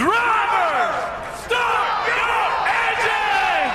[0.00, 0.96] Drivers,
[1.44, 2.40] start your
[2.88, 3.74] engine!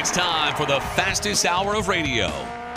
[0.00, 2.28] It's time for the fastest hour of radio.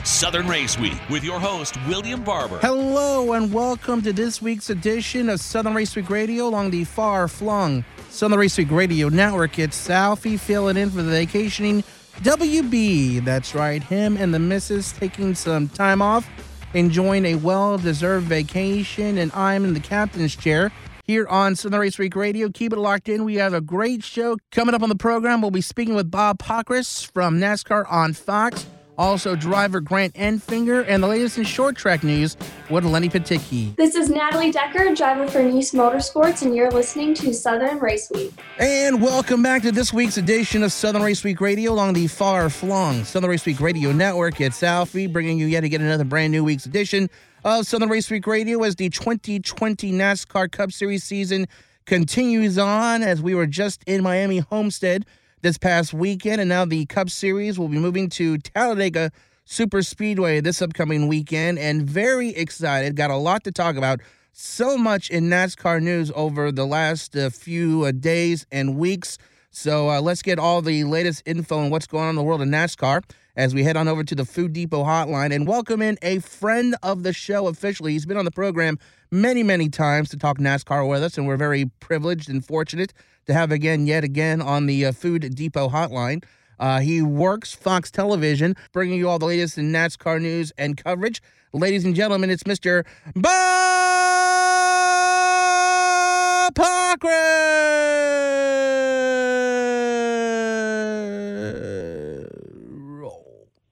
[0.03, 2.59] Southern Race Week with your host, William Barber.
[2.59, 7.27] Hello and welcome to this week's edition of Southern Race Week Radio along the far
[7.27, 9.57] flung Southern Race Week Radio Network.
[9.57, 11.83] It's Alfie filling in for the vacationing
[12.17, 13.25] WB.
[13.25, 16.29] That's right, him and the missus taking some time off,
[16.73, 20.71] enjoying a well deserved vacation, and I'm in the captain's chair
[21.03, 22.49] here on Southern Race Week Radio.
[22.49, 23.23] Keep it locked in.
[23.23, 25.41] We have a great show coming up on the program.
[25.41, 28.65] We'll be speaking with Bob Pockrass from NASCAR on Fox.
[28.99, 32.35] Also, driver Grant Enfinger and the latest in short track news
[32.69, 33.73] with Lenny Batycki.
[33.77, 38.33] This is Natalie Decker, driver for Niece Motorsports, and you're listening to Southern Race Week.
[38.59, 42.49] And welcome back to this week's edition of Southern Race Week Radio along the far
[42.49, 44.41] flung Southern Race Week Radio Network.
[44.41, 47.09] It's Alfie bringing you yet again another brand new week's edition
[47.45, 51.47] of Southern Race Week Radio as the 2020 NASCAR Cup Series season
[51.85, 55.05] continues on as we were just in Miami Homestead
[55.41, 59.11] this past weekend, and now the Cup Series will be moving to Talladega
[59.45, 62.95] Super Speedway this upcoming weekend, and very excited.
[62.95, 64.01] Got a lot to talk about.
[64.31, 69.17] So much in NASCAR news over the last uh, few uh, days and weeks.
[69.51, 72.41] So uh, let's get all the latest info on what's going on in the world
[72.41, 73.03] of NASCAR
[73.35, 76.75] as we head on over to the Food Depot hotline and welcome in a friend
[76.83, 77.93] of the show officially.
[77.93, 78.79] He's been on the program
[79.11, 82.93] many, many times to talk NASCAR with us, and we're very privileged and fortunate
[83.25, 86.23] to have again, yet again, on the uh, Food Depot hotline.
[86.59, 91.21] Uh, he works Fox Television, bringing you all the latest in NASCAR news and coverage.
[91.53, 92.85] Ladies and gentlemen, it's Mr.
[93.15, 93.88] Bob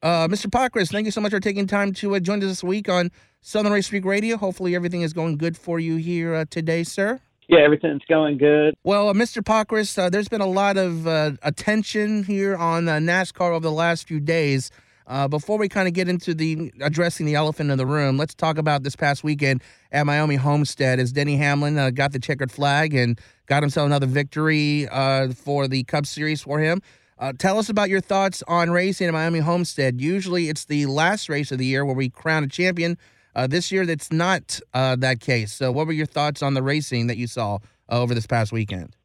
[0.04, 0.48] Uh, Mr.
[0.48, 3.12] Pockrass, thank you so much for taking time to uh, join us this week on
[3.42, 4.38] Southern Race Week Radio.
[4.38, 7.20] Hopefully, everything is going good for you here uh, today, sir.
[7.48, 8.76] Yeah, everything's going good.
[8.84, 9.42] Well, uh, Mr.
[9.42, 13.72] Pockrass, uh, there's been a lot of uh, attention here on uh, NASCAR over the
[13.72, 14.70] last few days.
[15.08, 18.36] Uh, before we kind of get into the addressing the elephant in the room, let's
[18.36, 19.64] talk about this past weekend
[19.94, 24.06] at Miami Homestead as Denny Hamlin uh, got the checkered flag and got himself another
[24.06, 26.82] victory uh, for the Cup Series for him.
[27.20, 30.00] Uh, tell us about your thoughts on racing at Miami Homestead.
[30.00, 32.98] Usually, it's the last race of the year where we crown a champion.
[33.36, 35.52] Uh, this year, that's not uh, that case.
[35.52, 37.56] So, what were your thoughts on the racing that you saw
[37.90, 38.96] uh, over this past weekend?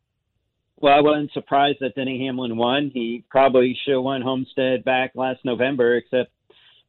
[0.78, 2.90] Well, I wasn't surprised that Denny Hamlin won.
[2.92, 6.32] He probably should have won Homestead back last November, except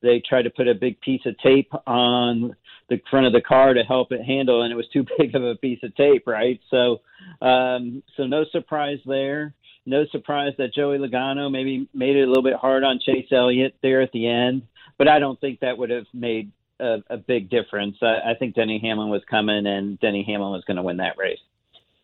[0.02, 2.56] they tried to put a big piece of tape on
[2.90, 5.44] the front of the car to help it handle, and it was too big of
[5.44, 6.60] a piece of tape, right?
[6.70, 7.02] So,
[7.42, 9.54] um, so no surprise there.
[9.86, 13.76] No surprise that Joey Logano maybe made it a little bit hard on Chase Elliott
[13.82, 14.64] there at the end,
[14.98, 17.98] but I don't think that would have made a, a big difference.
[18.02, 21.18] I, I think Denny Hamlin was coming, and Denny Hamlin was going to win that
[21.18, 21.40] race.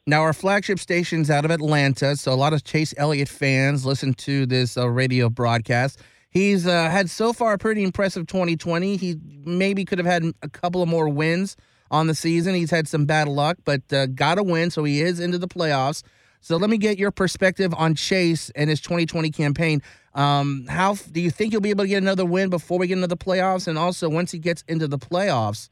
[0.06, 4.14] Now, our flagship station's out of Atlanta, so a lot of Chase Elliott fans listen
[4.16, 6.02] to this uh, radio broadcast.
[6.32, 8.98] He's uh, had so far a pretty impressive 2020.
[8.98, 11.56] He maybe could have had a couple of more wins
[11.92, 12.56] on the season.
[12.56, 15.48] He's had some bad luck, but uh, got a win, so he is into the
[15.48, 16.04] playoffs.
[16.42, 19.82] So let me get your perspective on Chase and his 2020 campaign.
[20.14, 22.96] Um, how do you think he'll be able to get another win before we get
[22.96, 23.68] into the playoffs?
[23.68, 25.70] And also, once he gets into the playoffs,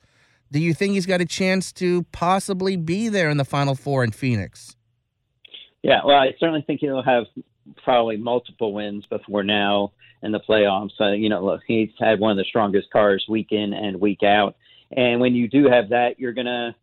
[0.52, 4.04] do you think he's got a chance to possibly be there in the Final Four
[4.04, 4.76] in Phoenix?
[5.84, 7.26] Yeah, well, I certainly think he'll have
[7.84, 9.92] probably multiple wins before now
[10.22, 10.92] in the playoffs.
[11.00, 14.24] Uh, you know, look, he's had one of the strongest cars week in and week
[14.24, 14.56] out,
[14.92, 16.76] and when you do have that, you're gonna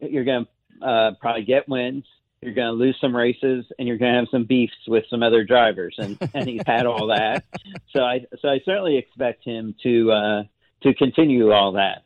[0.00, 0.46] you're gonna
[0.82, 2.04] uh, probably get wins.
[2.42, 5.22] You're going to lose some races, and you're going to have some beefs with some
[5.22, 7.44] other drivers, and, and he's had all that.
[7.92, 10.42] So I so I certainly expect him to uh,
[10.82, 12.04] to continue all that.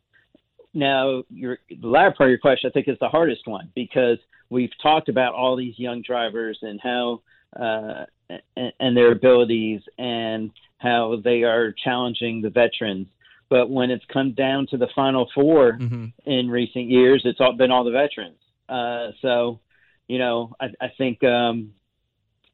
[0.73, 4.17] Now, your the latter part of your question, I think, is the hardest one because
[4.49, 7.21] we've talked about all these young drivers and how
[7.57, 13.07] uh, and, and their abilities and how they are challenging the veterans.
[13.49, 16.29] But when it's come down to the final 4 Mm-hmm.
[16.29, 18.37] in recent years, it's all been all the veterans.
[18.67, 19.59] Uh, so,
[20.07, 21.73] you know, I, I think, um,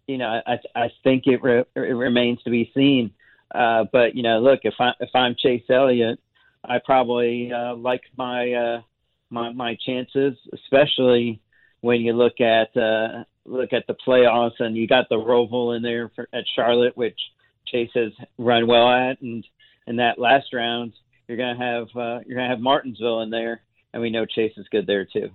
[0.07, 3.11] you know, I, I think it, re- it remains to be seen.
[3.53, 6.19] Uh, but you know, look, if I if I'm Chase Elliott,
[6.63, 8.81] I probably uh, like my uh,
[9.29, 11.41] my my chances, especially
[11.81, 15.81] when you look at uh, look at the playoffs and you got the Roval in
[15.81, 17.19] there for, at Charlotte, which
[17.67, 19.45] Chase has run well at, and
[19.87, 20.93] in that last round,
[21.27, 23.61] you're gonna have uh, you're gonna have Martinsville in there,
[23.93, 25.29] and we know Chase is good there too.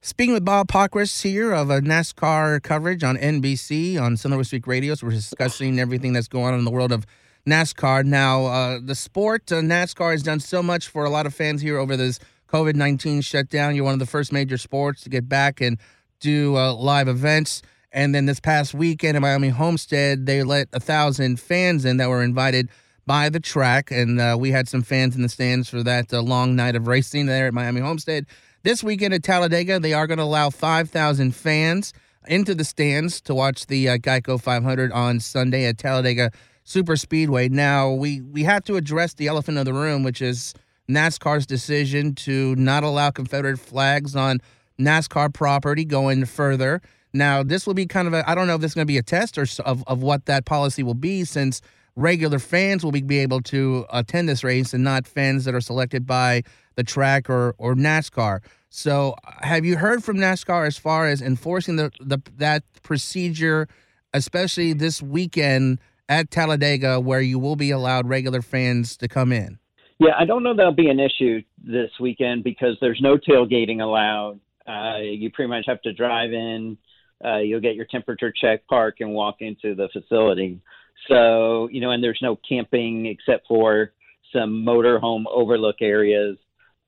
[0.00, 4.94] Speaking with Bob Pockrass here of a NASCAR coverage on NBC on West Week Radio,
[4.94, 7.04] so we're discussing everything that's going on in the world of
[7.44, 8.04] NASCAR.
[8.04, 11.60] Now, uh, the sport, uh, NASCAR, has done so much for a lot of fans
[11.60, 13.74] here over this COVID 19 shutdown.
[13.74, 15.78] You're one of the first major sports to get back and
[16.20, 17.60] do uh, live events.
[17.90, 22.08] And then this past weekend at Miami Homestead, they let a thousand fans in that
[22.08, 22.68] were invited
[23.04, 23.90] by the track.
[23.90, 26.86] And uh, we had some fans in the stands for that uh, long night of
[26.86, 28.26] racing there at Miami Homestead.
[28.68, 31.94] This weekend at Talladega, they are going to allow 5,000 fans
[32.26, 36.30] into the stands to watch the uh, Geico 500 on Sunday at Talladega
[36.64, 37.48] Super Speedway.
[37.48, 40.52] Now, we, we have to address the elephant in the room, which is
[40.86, 44.38] NASCAR's decision to not allow Confederate flags on
[44.78, 46.82] NASCAR property going further.
[47.14, 48.92] Now, this will be kind of a, I don't know if this is going to
[48.92, 51.62] be a test or of, of what that policy will be since
[51.96, 55.60] regular fans will be, be able to attend this race and not fans that are
[55.62, 56.42] selected by
[56.76, 58.40] the track or, or NASCAR.
[58.70, 63.66] So, have you heard from NASCAR as far as enforcing the, the that procedure,
[64.12, 65.78] especially this weekend
[66.08, 69.58] at Talladega, where you will be allowed regular fans to come in?
[69.98, 74.38] Yeah, I don't know that'll be an issue this weekend because there's no tailgating allowed.
[74.66, 76.76] Uh, you pretty much have to drive in.
[77.24, 80.60] Uh, you'll get your temperature check, park, and walk into the facility.
[81.08, 83.92] So you know, and there's no camping except for
[84.32, 86.36] some motorhome overlook areas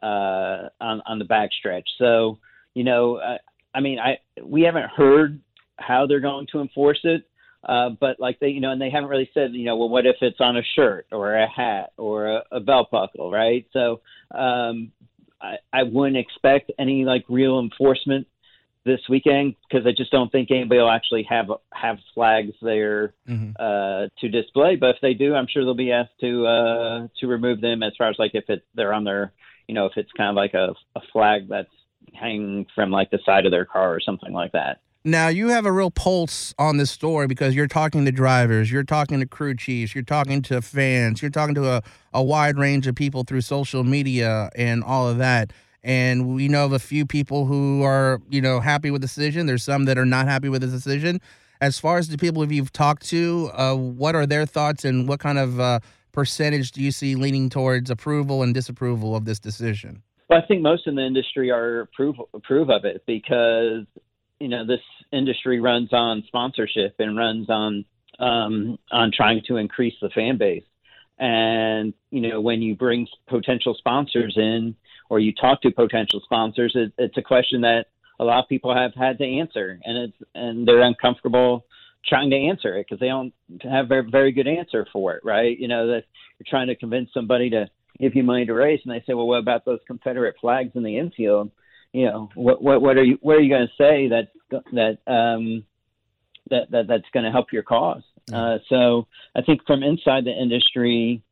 [0.03, 1.85] uh, on on the backstretch.
[1.99, 2.39] So
[2.75, 3.39] you know, uh,
[3.75, 5.41] I mean, I we haven't heard
[5.79, 7.25] how they're going to enforce it,
[7.65, 10.07] uh, but like they, you know, and they haven't really said, you know, well, what
[10.07, 13.67] if it's on a shirt or a hat or a, a belt buckle, right?
[13.73, 14.01] So
[14.31, 14.93] um,
[15.41, 18.27] I, I wouldn't expect any like real enforcement
[18.85, 23.51] this weekend because I just don't think anybody will actually have have flags there mm-hmm.
[23.59, 24.77] uh, to display.
[24.77, 27.93] But if they do, I'm sure they'll be asked to uh, to remove them as
[27.99, 29.33] far as like if it they're on their
[29.71, 31.71] you know if it's kind of like a, a flag that's
[32.13, 34.81] hanging from like the side of their car or something like that.
[35.05, 38.83] Now you have a real pulse on this story because you're talking to drivers, you're
[38.83, 41.83] talking to crew chiefs, you're talking to fans, you're talking to a,
[42.13, 45.53] a wide range of people through social media and all of that.
[45.85, 49.47] And we know of a few people who are, you know, happy with the decision.
[49.47, 51.21] There's some that are not happy with the decision.
[51.61, 55.21] As far as the people you've talked to, uh, what are their thoughts and what
[55.21, 55.79] kind of uh,
[56.13, 60.03] percentage do you see leaning towards approval and disapproval of this decision?
[60.29, 63.85] Well, I think most in the industry are approve approve of it because
[64.39, 64.81] you know this
[65.13, 67.85] industry runs on sponsorship and runs on
[68.19, 70.65] um, on trying to increase the fan base.
[71.19, 74.77] And you know when you bring potential sponsors in
[75.09, 77.87] or you talk to potential sponsors, it, it's a question that
[78.21, 81.67] a lot of people have had to answer, and it's and they're uncomfortable
[82.07, 83.33] trying to answer it because they don't
[83.63, 85.59] have a very, very good answer for it, right?
[85.59, 86.05] You know that
[86.39, 87.69] you're trying to convince somebody to
[87.99, 90.83] give you money to race, and they say, well, what about those Confederate flags in
[90.83, 91.51] the infield?
[91.93, 94.29] you know what what what are you what are you going to say that
[94.73, 95.65] that um
[96.51, 98.03] that, that that's going to help your cause
[98.33, 101.23] uh so i think from inside the industry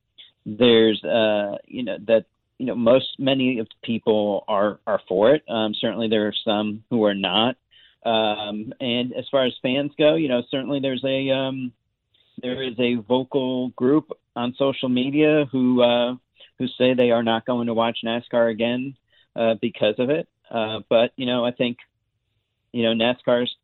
[0.47, 2.25] there's uh you know that
[2.59, 6.83] you know most many of people are are for it um certainly there are some
[6.91, 7.57] who are not
[8.05, 11.73] um and as far as fans go you know certainly there's a um
[12.41, 16.15] there is a vocal group on social media who uh
[16.59, 18.97] who say they are not going to watch NASCAR again
[19.37, 20.29] uh, because of it.
[20.51, 21.79] Uh, but you know, I think
[22.73, 23.55] you know NASCAR's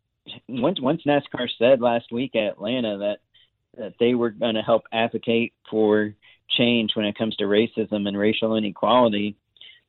[0.49, 3.19] once once NASCAR said last week at Atlanta that
[3.77, 6.15] that they were going to help advocate for
[6.49, 9.37] change when it comes to racism and racial inequality,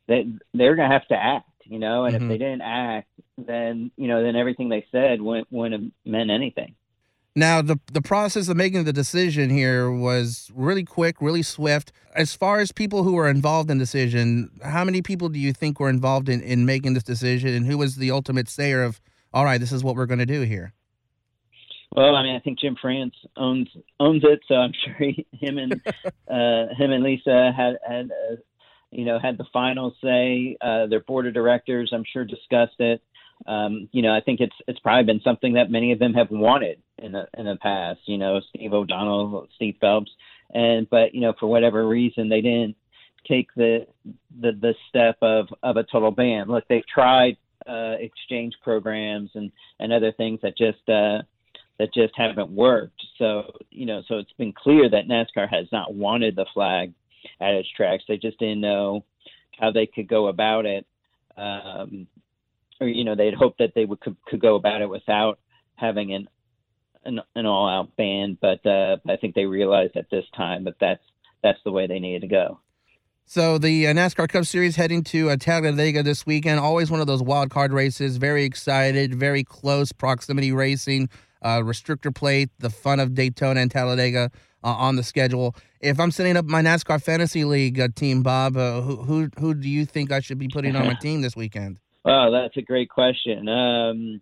[0.07, 1.49] that they're going to have to act.
[1.65, 2.25] You know, and mm-hmm.
[2.25, 6.29] if they didn't act, then you know, then everything they said wouldn't wouldn't have meant
[6.29, 6.75] anything.
[7.35, 11.91] Now, the the process of making the decision here was really quick, really swift.
[12.13, 15.51] As far as people who were involved in the decision, how many people do you
[15.51, 19.01] think were involved in, in making this decision, and who was the ultimate sayer of,
[19.33, 20.73] all right, this is what we're going to do here?
[21.91, 23.67] Well, I mean, I think Jim France owns
[23.99, 25.73] owns it, so I'm sure he, him and
[26.29, 28.11] uh, him and Lisa had had
[28.91, 30.57] you know had the final say.
[30.61, 33.01] Uh, their board of directors, I'm sure, discussed it
[33.47, 36.31] um, you know, I think it's it's probably been something that many of them have
[36.31, 37.99] wanted in the in the past.
[38.05, 40.11] You know, Steve O'Donnell, Steve Phelps,
[40.53, 42.75] and but you know, for whatever reason, they didn't
[43.27, 43.87] take the
[44.39, 46.47] the the step of of a total ban.
[46.47, 47.37] Look, they've tried
[47.67, 51.21] uh, exchange programs and and other things that just uh,
[51.77, 53.01] that just haven't worked.
[53.19, 56.93] So you know, so it's been clear that NASCAR has not wanted the flag
[57.39, 58.03] at its tracks.
[58.07, 59.05] They just didn't know
[59.59, 60.85] how they could go about it.
[61.37, 62.07] Um,
[62.79, 65.39] or you know, they'd hoped that they would could, could go about it without
[65.75, 66.27] having an
[67.05, 68.37] an, an all out ban.
[68.39, 71.03] But uh, I think they realized at this time that that's
[71.43, 72.59] that's the way they needed to go.
[73.27, 76.59] So the uh, NASCAR Cup Series heading to uh, Talladega this weekend.
[76.59, 78.17] Always one of those wild card races.
[78.17, 79.15] Very excited.
[79.15, 81.09] Very close proximity racing.
[81.45, 84.31] Uh, restrictor plate, the fun of Daytona and Talladega
[84.63, 85.55] uh, on the schedule.
[85.79, 89.53] If I'm setting up my NASCAR fantasy league uh, team, Bob, uh, who, who who
[89.53, 91.79] do you think I should be putting on my team this weekend?
[92.03, 93.47] Oh, that's a great question.
[93.47, 94.21] Um,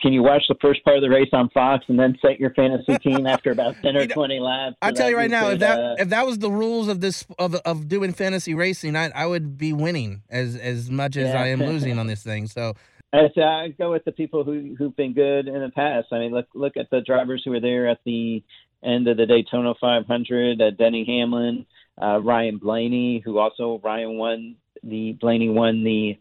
[0.00, 2.52] can you watch the first part of the race on Fox and then set your
[2.54, 4.74] fantasy team after about ten or You know, twenty laps?
[4.82, 7.24] I tell you right now, if that uh, if that was the rules of this
[7.38, 11.40] of of doing fantasy racing, I I would be winning as as much as Yeah.
[11.40, 12.48] I am losing on this thing.
[12.48, 12.74] So
[13.14, 16.08] I I go with the people who who've been good in the past.
[16.12, 18.42] I mean, look look at the drivers who were there at the
[18.82, 20.60] end of the Daytona 500.
[20.60, 21.66] Uh, Denny Hamlin,
[22.00, 26.18] uh, Ryan Blaney, who also Ryan won the Blaney won the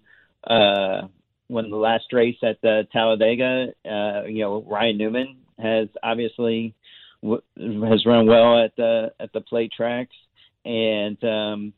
[0.47, 1.07] uh,
[1.49, 3.67] won the last race at the Talladega.
[3.85, 6.75] Uh, you know, Ryan Newman has obviously
[7.21, 10.15] w- has run well at the at the plate tracks,
[10.63, 11.73] and um,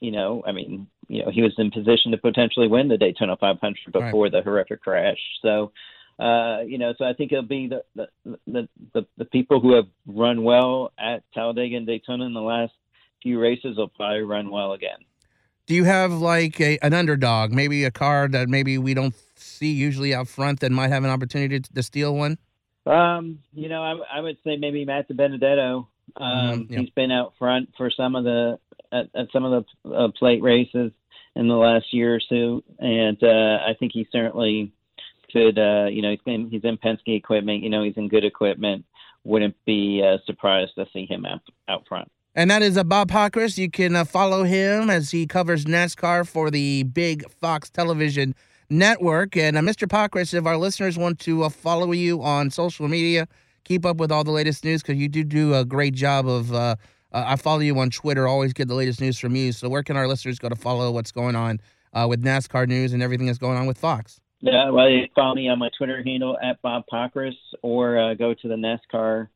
[0.00, 3.36] you know, I mean, you know, he was in position to potentially win the Daytona
[3.36, 4.04] 500 Right.
[4.04, 5.18] before the horrific crash.
[5.42, 5.72] So,
[6.18, 9.74] uh, you know, so I think it'll be the the, the the the people who
[9.74, 12.72] have run well at Talladega and Daytona in the last
[13.22, 14.98] few races will probably run well again.
[15.66, 19.72] Do you have like a, an underdog, maybe a car that maybe we don't see
[19.72, 22.38] usually out front that might have an opportunity to, to steal one?
[22.86, 25.86] Um, you know, I, I would say maybe Matt DiBenedetto.
[26.16, 26.80] Um, Mhm, yeah.
[26.80, 28.60] He's been out front for some of the
[28.96, 30.92] at, at some of the uh, plate races
[31.34, 34.72] in the last year or two, and uh, I think he certainly
[35.32, 35.58] could.
[35.58, 37.62] Uh, you know, he's in, he's in Penske equipment.
[37.62, 38.84] You know, he's in good equipment.
[39.24, 42.10] Wouldn't be uh, surprised to see him out out front.
[42.34, 43.56] And that is uh, Bob Pockrass.
[43.56, 48.34] You can uh, follow him as he covers NASCAR for the big Fox television
[48.68, 49.36] network.
[49.36, 49.88] And uh, Mr.
[49.88, 53.26] Pockrass, if our listeners want to uh, follow you on social media,
[53.64, 56.78] keep up with all the latest news because you do do a great job of.
[57.12, 59.52] Uh, I follow you on Twitter, always get the latest news from you.
[59.52, 61.60] So where can our listeners go to follow what's going on
[61.92, 64.20] uh, with NASCAR news and everything that's going on with Fox?
[64.40, 68.34] Yeah, well, you follow me on my Twitter handle at Bob Pockrass, or uh, go
[68.34, 69.28] to the NASCAR,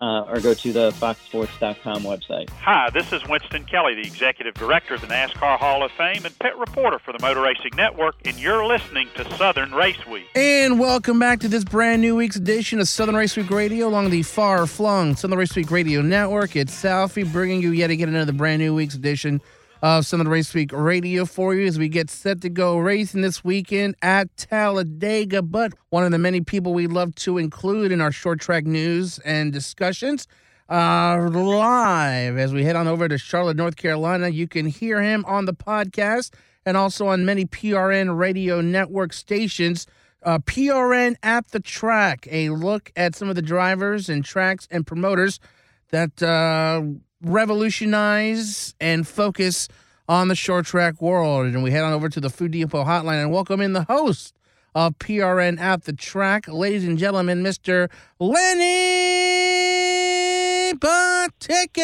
[0.00, 2.48] uh, or go to the FoxSports.com website.
[2.50, 6.38] Hi, this is Winston Kelley, the Executive Director of the NASCAR Hall of Fame and
[6.38, 10.26] pit reporter for the Motor Racing Network, and you're listening to Southern Race Week.
[10.34, 14.10] And welcome back to this brand new week's edition of Southern Race Week Radio along
[14.10, 16.54] the far flung Southern Race Week Radio Network.
[16.54, 19.40] It's Alfie bringing you yet again another brand new week's edition
[19.80, 23.44] of Southern Race Week Radio for you as we get set to go racing this
[23.44, 25.42] weekend at Talladega.
[25.42, 29.18] But one of the many people we love to include in our short track news
[29.20, 30.26] and discussions
[30.68, 34.28] uh, live as we head on over to Charlotte, North Carolina.
[34.28, 36.32] You can hear him on the podcast
[36.66, 39.86] and also on many PRN radio network stations.
[40.24, 44.84] Uh, PRN at the track, a look at some of the drivers and tracks and
[44.84, 45.38] promoters
[45.90, 46.82] that uh,
[47.22, 49.68] revolutionize and focus
[50.08, 51.46] on the short track world.
[51.46, 54.34] And we head on over to the Food Depot hotline and welcome in the host
[54.74, 57.90] of PRN at the track, ladies and gentlemen, Mr.
[58.18, 58.64] Lenny
[60.74, 61.78] Batycki.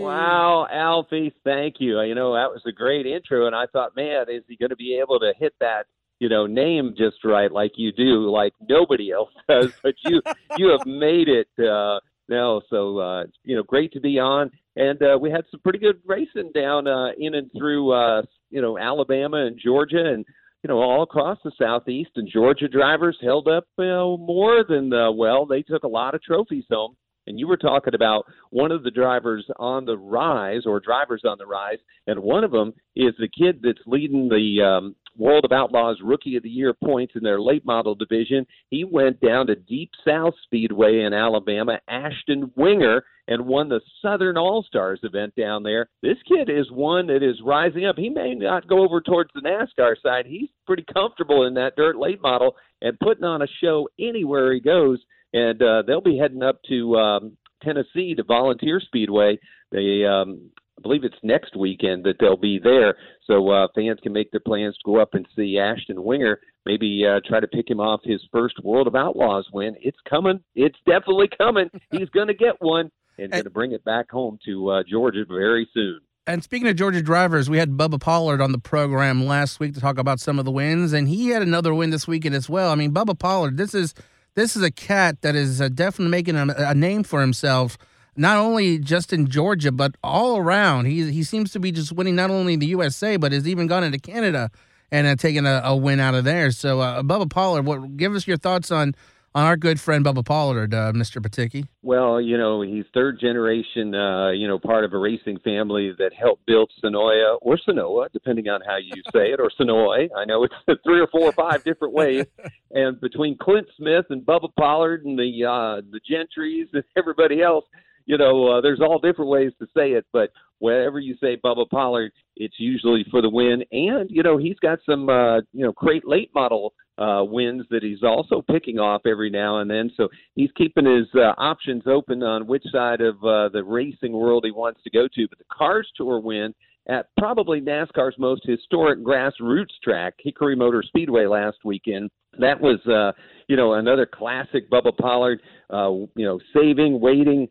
[0.00, 2.00] Wow, Alfie, thank you.
[2.00, 4.76] You know, that was a great intro, and I thought, man, is he going to
[4.76, 5.86] be able to hit that,
[6.20, 9.72] you know, name just right like you do, like nobody else does?
[9.82, 10.20] But you,
[10.58, 11.48] you have made it.
[11.58, 12.00] Uh,
[12.30, 15.78] now, so uh, you know, great to be on, and uh, we had some pretty
[15.78, 20.24] good racing down uh, in and through, uh, you know, Alabama and Georgia, and
[20.62, 22.10] you know, all across the southeast.
[22.16, 25.46] And Georgia drivers held up, you know, more than uh, well.
[25.46, 26.96] They took a lot of trophies home.
[27.26, 31.36] And you were talking about one of the drivers on the rise, or drivers on
[31.38, 35.52] the rise, and one of them is the kid that's leading the um, World of
[35.52, 38.46] Outlaws Rookie of the Year points in their late model division.
[38.70, 44.36] He went down to Deep South Speedway in Alabama, Ashton Winger, and won the Southern
[44.36, 45.88] All Stars event down there.
[46.02, 47.96] This kid is one that is rising up.
[47.96, 50.26] He may not go over towards the NASCAR side.
[50.26, 54.60] He's pretty comfortable in that dirt late model and putting on a show anywhere he
[54.60, 54.98] goes
[55.32, 59.38] and uh, they'll be heading up to um, Tennessee to Volunteer Speedway.
[59.70, 60.50] They, um,
[60.80, 62.94] I believe it's next weekend that they'll be there,
[63.26, 66.40] so uh, fans can make their plans to go up and see Ashton Winger.
[66.64, 69.76] Maybe uh, try to pick him off his first World of Outlaws win.
[69.82, 70.40] It's coming.
[70.54, 71.68] It's definitely coming.
[71.90, 75.24] He's going to get one and going to bring it back home to uh, Georgia
[75.28, 76.00] very soon.
[76.26, 79.80] And speaking of Georgia drivers, we had Bubba Pollard on the program last week to
[79.80, 82.70] talk about some of the wins, and he had another win this weekend as well.
[82.70, 83.94] I mean, Bubba Pollard, this is
[84.34, 87.76] this is a cat that is uh, definitely making a, a name for himself,
[88.20, 90.84] not only just in Georgia but all around.
[90.84, 93.82] He he seems to be just winning not only the USA but has even gone
[93.82, 94.50] into Canada
[94.92, 96.50] and uh, taken a, a win out of there.
[96.50, 98.94] So, uh, Bubba Pollard, what give us your thoughts on
[99.34, 101.22] on our good friend Bubba Pollard, uh, Mr.
[101.22, 101.66] Batycki?
[101.82, 106.12] Well, you know, he's third generation, uh, you know, part of a racing family that
[106.12, 110.08] helped build Sonoya or Sonoa, depending on how you say it, or Sonoy.
[110.14, 112.26] I know it's three or four or five different ways.
[112.72, 117.64] and between Clint Smith and Bubba Pollard and the uh, the Gentrys and everybody else,
[118.06, 121.68] you know, uh, there's all different ways to say it, but wherever you say Bubba
[121.68, 123.64] Pollard, it's usually for the win.
[123.72, 127.82] And you know, he's got some uh, you know great late model uh, wins that
[127.82, 129.90] he's also picking off every now and then.
[129.96, 134.44] So he's keeping his uh, options open on which side of uh, the racing world
[134.44, 135.28] he wants to go to.
[135.28, 136.54] But the Cars Tour win
[136.88, 142.10] at probably NASCAR's most historic grassroots track, Hickory Motor Speedway, last weekend.
[142.38, 143.12] That was, uh,
[143.48, 145.40] you know, another classic Bubba Pollard,
[145.70, 147.48] uh, you know, saving, waiting,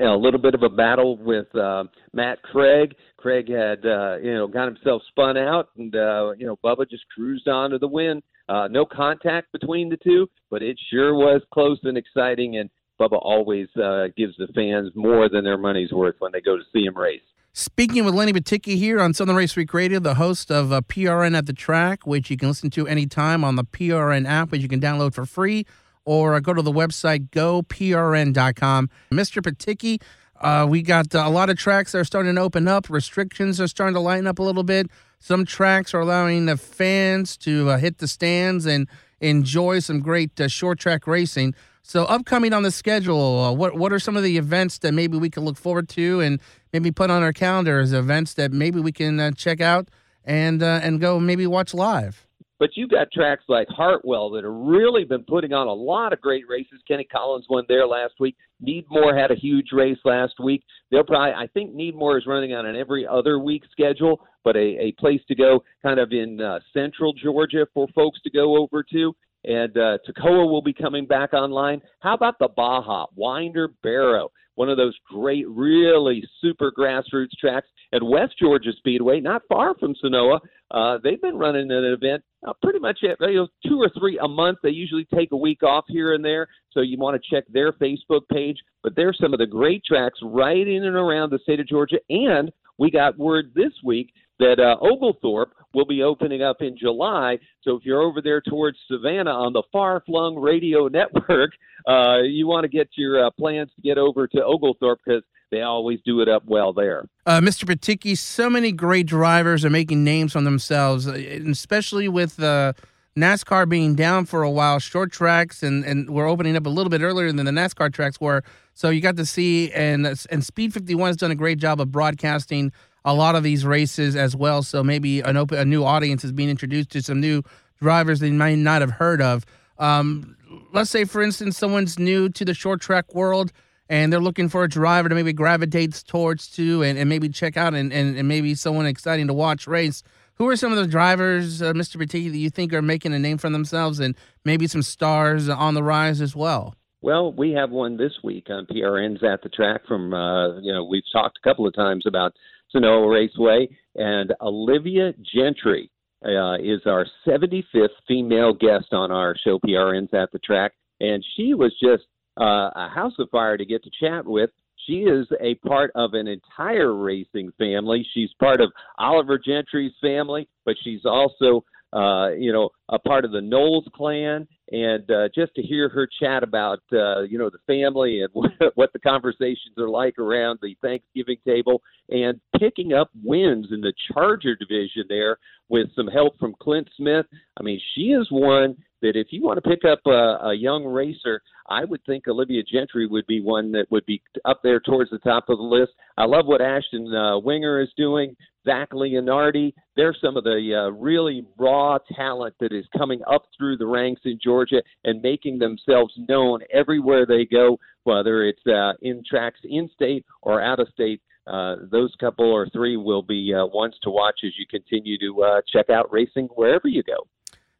[0.00, 2.94] a little bit of a battle with uh, Matt Craig.
[3.16, 7.04] Craig had uh, you know got himself spun out, and uh, you know Bubba just
[7.14, 8.22] cruised on to the win.
[8.48, 12.56] Uh, no contact between the two, but it sure was close and exciting.
[12.56, 12.70] And
[13.00, 16.62] Bubba always uh, gives the fans more than their money's worth when they go to
[16.72, 17.20] see him race.
[17.54, 21.36] Speaking with Lenny Batycki here on Southern Race Week Radio, the host of uh, PRN
[21.36, 24.68] at the Track, which you can listen to anytime on the PRN app, which you
[24.68, 25.66] can download for free
[26.04, 28.90] or go to the website goprn.com.
[29.12, 29.42] Mr.
[29.42, 30.00] Batycki,
[30.40, 32.90] uh, we got uh, a lot of tracks that are starting to open up.
[32.90, 34.88] Restrictions are starting to lighten up a little bit.
[35.20, 38.88] Some tracks are allowing the fans to uh, hit the stands and
[39.20, 41.54] enjoy some great uh, short track racing.
[41.84, 45.16] So, upcoming on the schedule, uh, what what are some of the events that maybe
[45.18, 46.40] we can look forward to and
[46.72, 49.88] maybe put on our calendar as events that maybe we can uh, check out
[50.24, 52.26] and and go maybe watch live?
[52.62, 56.20] But you've got tracks like Hartwell that have really been putting on a lot of
[56.20, 56.80] great races.
[56.86, 58.36] Kenny Collins won there last week.
[58.64, 60.62] Needmore had a huge race last week.
[60.92, 64.78] They'll probably, I think Needmore is running on an every other week schedule, but a,
[64.78, 68.84] a place to go kind of in uh, central Georgia for folks to go over
[68.92, 69.12] to.
[69.42, 71.82] And uh, Toccoa will be coming back online.
[71.98, 74.30] How about the Baja, Winder Barrow?
[74.54, 79.94] one of those great, really super grassroots tracks at West Georgia Speedway, not far from
[79.94, 80.40] Senoia.
[80.70, 84.28] Uh, they've been running an event uh, pretty much you know, two or three a
[84.28, 84.58] month.
[84.62, 87.72] They usually take a week off here and there, so you want to check their
[87.72, 88.58] Facebook page.
[88.82, 91.98] But there's some of the great tracks right in and around the state of Georgia.
[92.08, 97.38] And we got word this week that uh, Oglethorpe will be opening up in July.
[97.62, 101.52] So if you're over there towards Savannah on the Far Flung Radio Network,
[101.86, 105.22] uh, you want to get your uh, plans to get over to Oglethorpe because
[105.52, 107.04] they always do it up well there.
[107.26, 107.64] Uh, Mr.
[107.64, 112.72] Batycki, so many great drivers are making names on themselves, uh, especially with uh,
[113.16, 116.90] NASCAR being down for a while, short tracks, and, and we're opening up a little
[116.90, 118.42] bit earlier than the NASCAR tracks were.
[118.72, 121.92] So you got to see, and and Speed 51 has done a great job of
[121.92, 122.72] broadcasting
[123.04, 124.62] a lot of these races as well.
[124.62, 127.42] So maybe an open, a new audience is being introduced to some new
[127.78, 129.44] drivers they might not have heard of.
[129.78, 130.36] Um,
[130.72, 133.52] let's say, for instance, someone's new to the short track world
[133.92, 137.58] and they're looking for a driver to maybe gravitates towards to and, and maybe check
[137.58, 140.02] out and, and, and maybe someone exciting to watch race.
[140.36, 141.98] Who are some of the drivers, uh, Mr.
[141.98, 145.74] Batycki, that you think are making a name for themselves and maybe some stars on
[145.74, 146.74] the rise as well?
[147.02, 150.84] Well, we have one this week on PRN's at the track from, uh, you know,
[150.84, 152.32] we've talked a couple of times about
[152.74, 155.90] Senoia Raceway, and Olivia Gentry
[156.24, 160.72] uh, is our 75th female guest on our show, PRN's at the track.
[160.98, 162.04] And she was just
[162.40, 164.50] uh, a house of fire to get to chat with.
[164.86, 168.06] She is a part of an entire racing family.
[168.14, 173.30] She's part of Oliver Gentry's family, but she's also, uh, you know, a part of
[173.30, 174.48] the Knowles clan.
[174.72, 178.30] And uh, just to hear her chat about, uh, you know, the family and
[178.74, 183.92] what the conversations are like around the Thanksgiving table, and picking up wins in the
[184.12, 185.36] Charger division there
[185.68, 187.26] with some help from Clint Smith.
[187.58, 190.84] I mean, she is one that if you want to pick up a, a young
[190.84, 195.10] racer, I would think Olivia Gentry would be one that would be up there towards
[195.10, 195.92] the top of the list.
[196.16, 198.36] I love what Ashton uh, Winger is doing.
[198.64, 203.76] Zach Leonardi, they're some of the uh, really raw talent that is coming up through
[203.76, 209.22] the ranks in Georgia and making themselves known everywhere they go, whether it's uh, in
[209.28, 211.20] tracks in state or out of state.
[211.46, 215.42] Uh, those couple or three will be uh, ones to watch as you continue to
[215.42, 217.26] uh, check out racing wherever you go.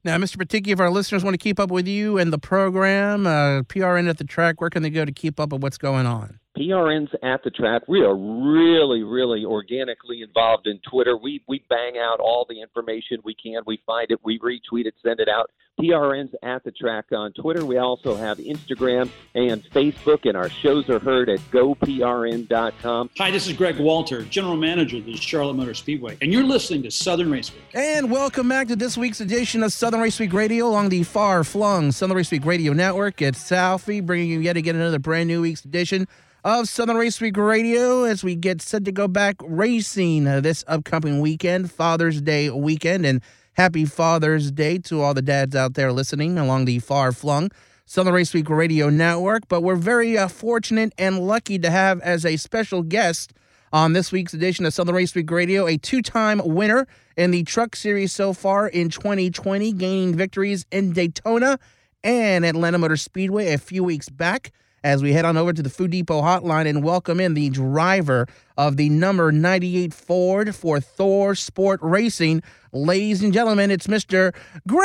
[0.05, 0.37] Now, Mr.
[0.37, 4.09] Batycki, if our listeners want to keep up with you and the program, uh, PRN
[4.09, 6.41] at the track, where can they go to keep up with what's going on?
[6.57, 7.83] PRN's at the track.
[7.89, 11.17] We are really, really organically involved in Twitter.
[11.17, 13.63] We we bang out all the information we can.
[13.67, 15.51] We find it, we retweet it, send it out.
[15.81, 17.65] PRN's at the track on Twitter.
[17.65, 23.11] We also have Instagram and Facebook, and our shows are heard at goprn.com.
[23.17, 26.83] Hi, this is Greg Walter, General Manager of the Charlotte Motor Speedway, and you're listening
[26.83, 27.63] to Southern Race Week.
[27.73, 31.45] And welcome back to this week's edition of Southern Race Week Radio along the far
[31.45, 33.23] flung Southern Race Week Radio Network.
[33.23, 36.07] It's Southie bringing you yet again another brand new week's edition
[36.45, 40.65] of Southern Race Week Radio as we get set to go back racing uh, this
[40.67, 43.07] upcoming weekend, Father's Day weekend.
[43.07, 47.51] And happy Father's Day to all the dads out there listening along the far flung
[47.87, 49.47] Southern Race Week Radio Network.
[49.49, 53.33] But we're very uh, fortunate and lucky to have as a special guest
[53.73, 57.45] on this week's edition of Southern Race Week Radio a two time winner in the
[57.45, 61.61] Truck Series so far in 2020, gaining victories in Daytona
[62.03, 64.51] and Atlanta Motor Speedway a few weeks back
[64.85, 68.27] as we head on over to the Food Depot hotline and welcome in the driver
[68.57, 72.43] of the number 98 Ford for ThorSport Racing.
[72.73, 74.35] Ladies and gentlemen, it's Mr.
[74.67, 74.83] Grant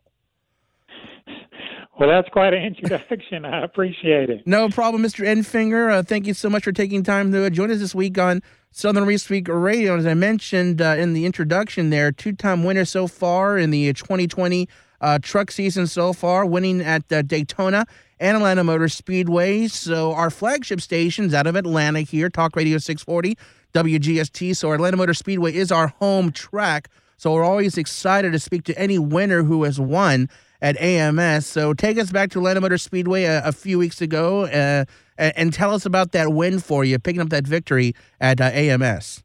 [2.00, 3.46] Well, that's quite an introduction.
[3.46, 4.48] I appreciate it.
[4.48, 5.26] No problem, Mr.
[5.26, 5.92] Enfinger.
[5.92, 8.42] Uh, thank you so much for taking time to uh, join us this week on
[8.72, 9.96] Southern Race Week Radio.
[9.96, 14.68] As I mentioned uh, in the introduction there, two-time winner so far in the 2020
[15.02, 17.86] uh, truck season so far, winning at uh, Daytona
[18.20, 19.68] and Atlanta Motor Speedway.
[19.68, 23.38] So our flagship stations out of Atlanta here, Talk Radio 640,
[23.74, 24.56] WGST.
[24.56, 26.90] So Atlanta Motor Speedway is our home track.
[27.18, 30.30] So we're always excited to speak to any winner who has won
[30.64, 31.46] at AMS.
[31.46, 34.86] So take us back to Atlanta Motor Speedway a, a few weeks ago uh,
[35.18, 39.24] and, tell us about that win for you, picking up that victory at uh, AMS.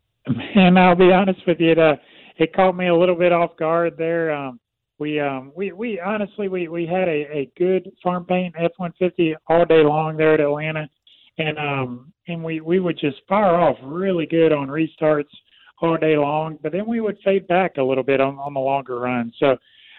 [0.54, 1.96] And I'll be honest with you, it, uh,
[2.36, 4.32] it caught me a little bit off guard there.
[4.32, 4.60] Um,
[4.98, 9.64] we um, we we honestly we we had a, a good farm paint F150 all
[9.64, 10.88] day long there at Atlanta,
[11.38, 15.30] and um and we we would just fire off really good on restarts
[15.80, 18.60] all day long, but then we would fade back a little bit on on the
[18.60, 19.32] longer run.
[19.38, 19.56] So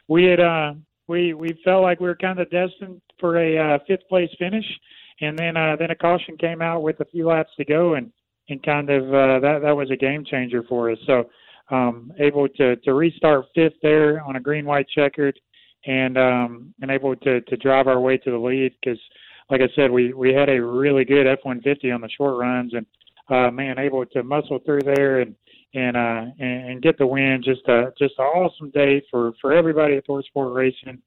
[0.10, 0.73] we had uh
[1.09, 4.65] we we felt like we were kind of destined for a uh, fifth place finish,
[5.19, 8.11] and then uh, then a caution came out with a few laps to go, and
[8.47, 10.97] and kind of uh, that that was a game changer for us.
[11.05, 11.25] So
[11.71, 15.39] um, able to, to restart fifth there on a green white checkered
[15.85, 18.99] and um, and able to, to drive our way to the lead because
[19.49, 22.85] like I said we, we had a really good F150 on the short runs and
[23.29, 25.35] uh, man able to muscle through there and
[25.73, 29.53] and uh and, and get the win just a just an awesome day for for
[29.53, 31.01] everybody at ThorSport Racing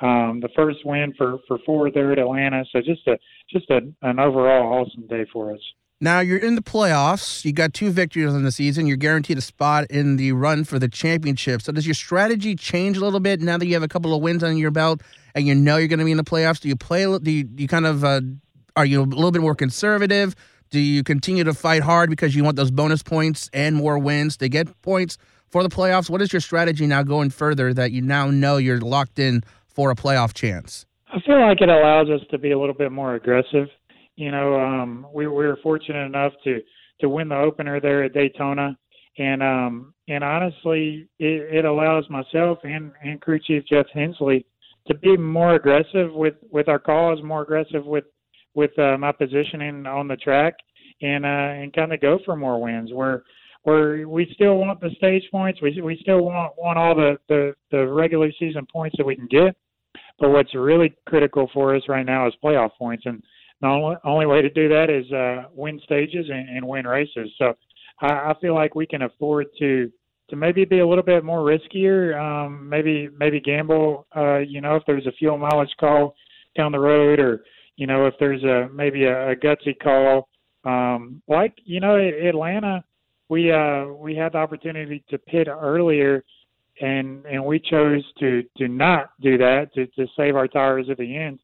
[0.00, 3.18] um, the first win for for Ford there at Atlanta so just a
[3.50, 5.60] just a, an overall awesome day for us.
[6.00, 7.44] Now you're in the playoffs.
[7.44, 8.86] You got two victories in the season.
[8.86, 11.60] You're guaranteed a spot in the run for the championship.
[11.60, 14.22] So does your strategy change a little bit now that you have a couple of
[14.22, 15.02] wins on your belt
[15.34, 16.60] and you know you're going to be in the playoffs?
[16.60, 17.04] Do you play?
[17.18, 18.20] Do you, do you kind of uh,
[18.76, 20.36] are you a little bit more conservative?
[20.70, 24.36] Do you continue to fight hard because you want those bonus points and more wins
[24.38, 26.10] to get points for the playoffs?
[26.10, 29.90] What is your strategy now going further that you now know you're locked in for
[29.90, 30.86] a playoff chance?
[31.10, 33.68] I feel like it allows us to be a little bit more aggressive
[34.18, 36.58] you know, um, we, we were fortunate enough to
[37.00, 38.76] to win the opener there at Daytona,
[39.16, 44.44] and um, and honestly, it, it allows myself and and crew chief Jeff Hensley
[44.88, 48.04] to be more aggressive with with our calls, more aggressive with
[48.58, 50.54] with uh, my positioning on the track,
[51.00, 52.90] and uh, and kind of go for more wins.
[52.92, 53.22] Where
[53.62, 57.54] where we still want the stage points, we we still want want all the the,
[57.70, 59.56] the regular season points that we can get,
[60.18, 63.22] but what's really critical for us right now is playoff points and
[63.60, 67.28] the only, only way to do that is uh, win stages and, and win races.
[67.38, 67.54] So
[68.00, 69.90] I, I feel like we can afford to
[70.30, 72.20] to maybe be a little bit more riskier.
[72.20, 74.06] Um, maybe maybe gamble.
[74.14, 76.14] Uh, you know, if there's a fuel mileage call
[76.56, 77.44] down the road, or
[77.78, 80.28] you know, if there's a maybe a, a gutsy call,
[80.64, 82.82] um, like you know, Atlanta,
[83.28, 86.24] we uh, we had the opportunity to pit earlier,
[86.80, 90.98] and and we chose to to not do that to to save our tires at
[90.98, 91.38] the end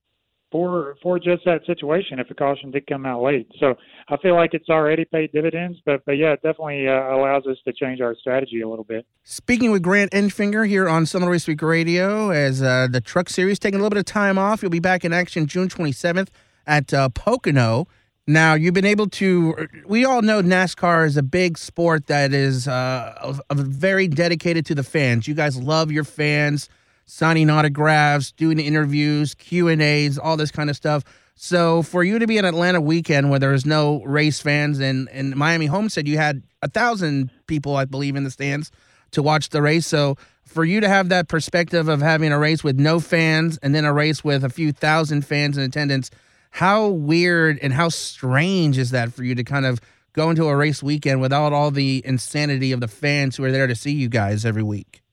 [0.54, 3.50] for for just that situation if a caution did come out late.
[3.58, 3.74] So
[4.08, 7.56] I feel like it's already paid dividends, but but yeah, it definitely uh, allows us
[7.64, 9.04] to change our strategy a little bit.
[9.24, 13.58] Speaking with Grant Enfinger here on Southern Race Week Radio, as uh, the Truck Series
[13.58, 16.28] taking a little bit of time off, you'll be back in action June 27th
[16.68, 17.88] at uh, Pocono.
[18.28, 19.66] Now you've been able to.
[19.84, 24.84] We all know NASCAR is a big sport that is uh, very dedicated to the
[24.84, 25.26] fans.
[25.26, 26.68] You guys love your fans
[27.06, 31.04] signing autographs, doing interviews, Q and A's, all this kind of stuff.
[31.36, 35.34] So for you to be in Atlanta weekend where there's no race fans and and
[35.36, 38.70] Miami Homestead, you had a thousand people, I believe, in the stands
[39.10, 39.86] to watch the race.
[39.86, 43.74] So for you to have that perspective of having a race with no fans and
[43.74, 46.10] then a race with a few thousand fans in attendance,
[46.50, 49.80] how weird and how strange is that for you to kind of
[50.12, 53.66] go into a race weekend without all the insanity of the fans who are there
[53.66, 55.03] to see you guys every week?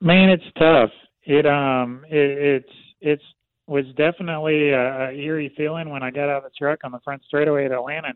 [0.00, 0.90] Man, it's tough.
[1.24, 3.22] It um, it, it's it's
[3.66, 7.00] was definitely a, a eerie feeling when I got out of the truck on the
[7.04, 8.12] front straightaway at Atlanta.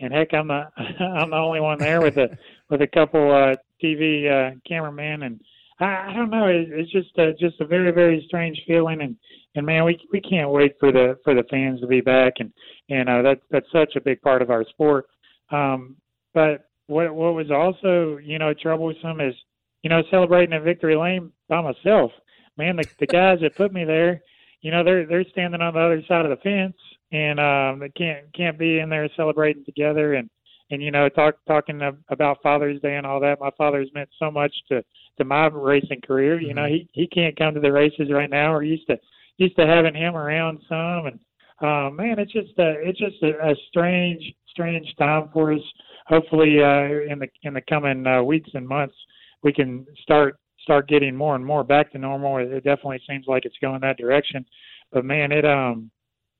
[0.00, 2.36] And heck, I'm the I'm the only one there with a
[2.70, 5.40] with a couple uh, TV uh, cameramen, and
[5.80, 6.46] I, I don't know.
[6.46, 9.16] It, it's just a, just a very very strange feeling, and
[9.54, 12.52] and man, we we can't wait for the for the fans to be back, and
[12.90, 15.06] and uh, that's that's such a big part of our sport.
[15.50, 15.96] Um,
[16.34, 19.34] but what what was also you know troublesome is
[19.84, 22.10] you know celebrating a victory lane by myself.
[22.56, 24.22] Man, the the guys that put me there,
[24.62, 26.76] you know, they're they're standing on the other side of the fence,
[27.12, 30.30] and um, they can't can't be in there celebrating together and
[30.70, 33.40] and you know talk talking about Father's Day and all that.
[33.40, 34.82] My father's meant so much to
[35.18, 36.40] to my racing career.
[36.40, 36.86] You know, mm-hmm.
[36.94, 38.52] he he can't come to the races right now.
[38.52, 38.98] We're used to
[39.36, 41.20] used to having him around some, and
[41.60, 45.60] uh, man, it's just a, it's just a, a strange strange time for us.
[46.06, 48.94] Hopefully, uh, in the in the coming uh, weeks and months,
[49.44, 52.38] we can start start getting more and more back to normal.
[52.38, 54.44] It, it definitely seems like it's going that direction.
[54.90, 55.90] But man, it um,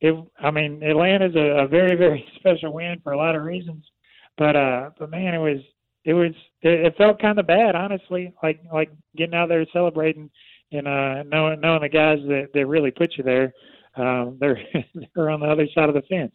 [0.00, 3.84] it I mean, Atlanta's a, a very very special win for a lot of reasons.
[4.36, 5.60] But uh, but man, it was
[6.04, 8.32] it was it, it felt kind of bad, honestly.
[8.42, 10.30] Like like getting out there celebrating
[10.72, 13.52] and uh, knowing knowing the guys that that really put you there,
[13.96, 14.58] um, they're
[15.14, 16.34] they're on the other side of the fence.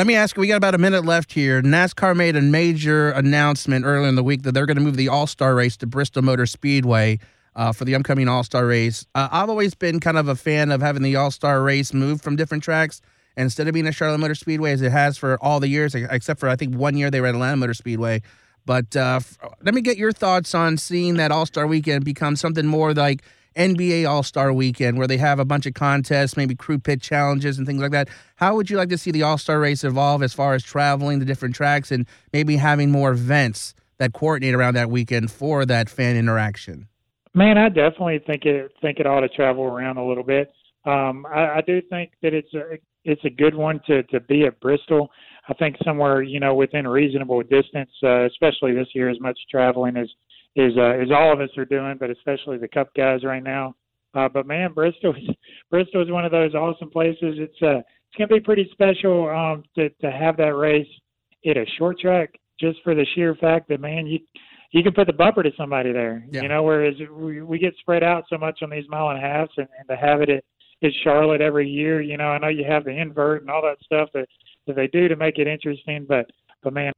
[0.00, 1.60] Let me ask you, we got about a minute left here.
[1.60, 5.08] NASCAR made a major announcement earlier in the week that they're going to move the
[5.08, 7.18] All Star race to Bristol Motor Speedway
[7.54, 9.06] uh, for the upcoming All Star race.
[9.14, 12.22] Uh, I've always been kind of a fan of having the All Star race move
[12.22, 13.02] from different tracks.
[13.36, 16.40] Instead of being at Charlotte Motor Speedway as it has for all the years, except
[16.40, 18.22] for I think one year they were at Atlanta Motor Speedway.
[18.64, 19.20] But uh,
[19.60, 23.20] let me get your thoughts on seeing that All Star weekend become something more like
[23.56, 27.58] NBA All Star Weekend, where they have a bunch of contests, maybe crew pit challenges
[27.58, 28.08] and things like that.
[28.36, 31.18] How would you like to see the All Star race evolve as far as traveling
[31.18, 35.88] the different tracks and maybe having more events that coordinate around that weekend for that
[35.88, 36.88] fan interaction?
[37.34, 40.52] Man, I definitely think it think it ought to travel around a little bit.
[40.84, 44.46] Um, I, I do think that it's a it's a good one to to be
[44.46, 45.10] at Bristol.
[45.48, 49.38] I think somewhere you know within a reasonable distance, uh, especially this year, as much
[49.50, 50.08] traveling as
[50.56, 53.74] is uh, is all of us are doing, but especially the Cup guys right now.
[54.14, 55.36] Uh, but man, Bristol is
[55.70, 57.36] Bristol is one of those awesome places.
[57.38, 60.88] It's uh it's gonna be pretty special um, to to have that race
[61.48, 64.18] at a short track just for the sheer fact that man you
[64.72, 66.24] you can put the bumper to somebody there.
[66.30, 66.42] Yeah.
[66.42, 69.20] You know, whereas we, we get spread out so much on these mile and a
[69.20, 70.44] halves, and, and to have it at,
[70.82, 73.82] at Charlotte every year, you know, I know you have the invert and all that
[73.84, 74.26] stuff that
[74.66, 76.30] that they do to make it interesting, but
[76.62, 76.92] but man,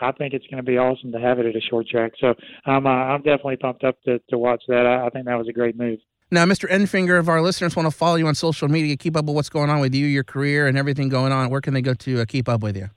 [0.00, 2.12] I think it's going to be awesome to have it at a short track.
[2.20, 2.34] So
[2.66, 4.86] I'm uh, I'm definitely pumped up to to watch that.
[4.86, 5.98] I, I think that was a great move.
[6.32, 6.70] Now, Mr.
[6.70, 9.48] Enfinger, if our listeners want to follow you on social media, keep up with what's
[9.48, 12.20] going on with you, your career, and everything going on, where can they go to
[12.20, 12.88] uh, keep up with you?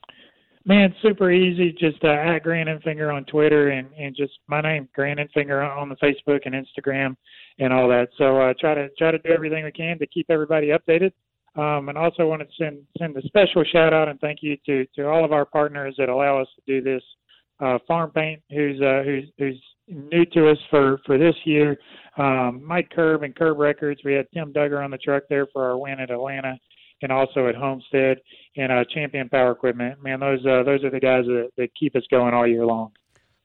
[0.65, 1.73] Man, super easy.
[1.73, 5.89] Just uh, at Grant Enfinger on Twitter and, and just my name, Grant Enfinger, on
[5.89, 7.17] the Facebook and Instagram
[7.59, 8.09] and all that.
[8.17, 11.11] So uh, try to try to do everything we can to keep everybody updated.
[11.55, 14.85] Um, and also want to send send a special shout out and thank you to
[14.95, 17.03] to all of our partners that allow us to do this.
[17.59, 21.77] Uh, Farm Paint, who's uh, who's who's new to us for for this year.
[22.17, 24.01] Um, Mike Curb and Curb Records.
[24.03, 26.57] We had Tim Dugger on the truck there for our win at Atlanta,
[27.03, 28.17] and also at Homestead
[28.57, 30.01] and uh, Champion Power Equipment.
[30.01, 32.91] Man, those uh, those are the guys that, that keep us going all year long.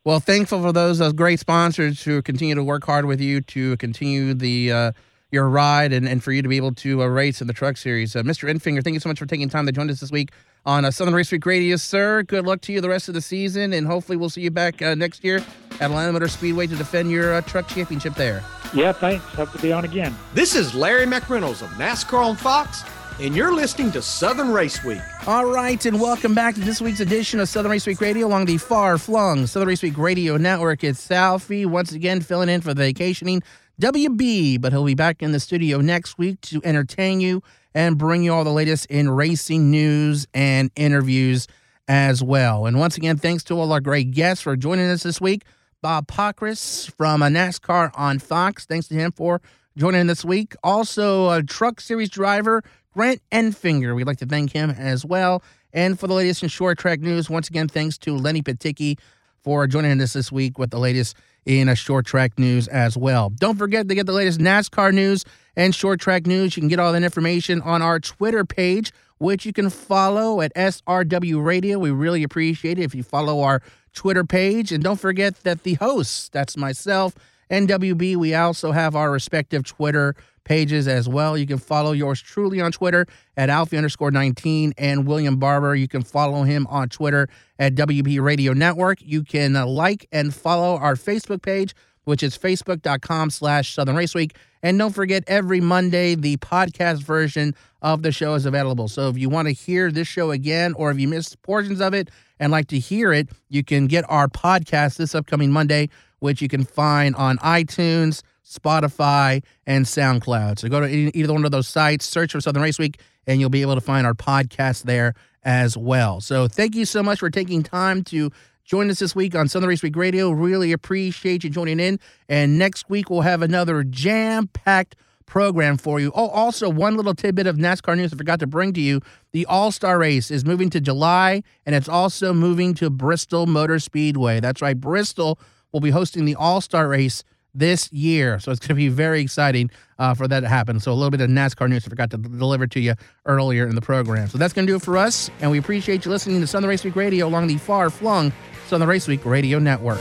[0.04, 3.76] Well, thankful for those those great sponsors who continue to work hard with you to
[3.76, 4.92] continue the uh,
[5.30, 7.76] your ride and, and for you to be able to uh, race in the truck
[7.76, 8.16] series.
[8.16, 8.48] Uh, Mr.
[8.50, 10.30] Enfinger, thank you so much for taking time to join us this week
[10.64, 12.22] on uh, Southern Race Week Radio, sir.
[12.22, 14.80] Good luck to you the rest of the season, and hopefully we'll see you back
[14.80, 18.42] uh, next year at Atlanta Motor Speedway to defend your uh, truck championship there.
[18.74, 19.24] Yeah, thanks.
[19.26, 20.14] Hope to be on again.
[20.34, 22.82] This is Larry McReynolds of NASCAR on Fox,
[23.20, 25.00] and you're listening to Southern Race Week.
[25.26, 28.46] All right, and welcome back to this week's edition of Southern Race Week Radio along
[28.46, 30.84] the far-flung Southern Race Week Radio Network.
[30.84, 33.42] It's Alfie once again filling in for the vacationing
[33.80, 37.42] WB, but he'll be back in the studio next week to entertain you
[37.74, 41.46] and bring you all the latest in racing news and interviews
[41.86, 42.66] as well.
[42.66, 45.44] And once again, thanks to all our great guests for joining us this week.
[45.80, 48.66] Bob Pockrass from a NASCAR on Fox.
[48.66, 49.40] Thanks to him for
[49.76, 50.56] joining this week.
[50.64, 53.94] Also, a truck series driver, Grant Enfinger.
[53.94, 55.40] We'd like to thank him as well.
[55.72, 58.98] And for the latest in short track news, once again, thanks to Lenny Batycki
[59.40, 61.16] for joining us this week with the latest
[61.48, 63.30] in a short track news as well.
[63.30, 65.24] Don't forget to get the latest NASCAR news
[65.56, 66.54] and short track news.
[66.54, 70.54] You can get all that information on our Twitter page, which you can follow at
[70.54, 71.78] SRW Radio.
[71.78, 73.62] We really appreciate it if you follow our
[73.94, 74.72] Twitter page.
[74.72, 77.14] And don't forget that the hosts, that's myself
[77.50, 80.14] and WB, we also have our respective Twitter
[80.48, 81.37] pages as well.
[81.37, 83.06] You can follow yours truly on Twitter
[83.37, 85.74] at Alfie underscore 19 and William Barber.
[85.74, 88.98] You can follow him on Twitter at WB Radio Network.
[89.02, 94.14] You can uh, like and follow our Facebook page, which is facebook.com slash Southern Race
[94.14, 94.34] Week.
[94.62, 98.88] And don't forget, every Monday, the podcast version of the show is available.
[98.88, 101.94] So if you want to hear this show again, or if you missed portions of
[101.94, 106.42] it and like to hear it, you can get our podcast this upcoming Monday, which
[106.42, 110.59] you can find on iTunes, Spotify, and SoundCloud.
[110.59, 113.50] So go to either one of those sites, search for Southern Race Week, and you'll
[113.50, 116.20] be able to find our podcast there as well.
[116.20, 118.31] So thank you so much for taking time to
[118.64, 120.31] join us this week on Southern Race Week Radio.
[120.31, 121.98] Really appreciate you joining in.
[122.28, 126.11] And next week, we'll have another jam packed program for you.
[126.14, 129.00] Oh, also, one little tidbit of NASCAR news I forgot to bring to you.
[129.33, 133.78] The All Star Race is moving to July, and it's also moving to Bristol Motor
[133.78, 134.40] Speedway.
[134.40, 135.38] That's right, Bristol
[135.72, 138.38] will be hosting the All Star Race this year.
[138.38, 140.81] So it's going to be very exciting uh, for that to happen.
[140.81, 142.94] So a little bit of NASCAR news I forgot to deliver to you
[143.26, 144.28] earlier in the program.
[144.28, 145.31] So that's going to do it for us.
[145.40, 148.33] And we appreciate you listening to Southern Race Week Radio along the far flung
[148.68, 149.98] Southern Race Week Radio Network.